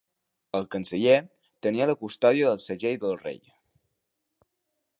[0.59, 1.17] El canceller
[1.67, 3.39] tenia la custòdia del segell del rei.